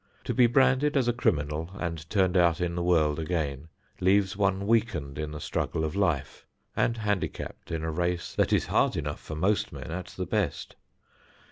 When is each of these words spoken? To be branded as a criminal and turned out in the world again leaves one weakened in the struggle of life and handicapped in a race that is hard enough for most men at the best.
To 0.23 0.33
be 0.33 0.47
branded 0.47 0.97
as 0.97 1.07
a 1.07 1.13
criminal 1.13 1.69
and 1.77 2.09
turned 2.09 2.35
out 2.35 2.59
in 2.59 2.73
the 2.73 2.81
world 2.81 3.19
again 3.19 3.67
leaves 3.99 4.35
one 4.35 4.65
weakened 4.65 5.19
in 5.19 5.29
the 5.29 5.39
struggle 5.39 5.85
of 5.85 5.95
life 5.95 6.47
and 6.75 6.97
handicapped 6.97 7.69
in 7.69 7.83
a 7.83 7.91
race 7.91 8.33
that 8.33 8.51
is 8.51 8.65
hard 8.65 8.97
enough 8.97 9.19
for 9.19 9.35
most 9.35 9.71
men 9.71 9.91
at 9.91 10.07
the 10.07 10.25
best. 10.25 10.75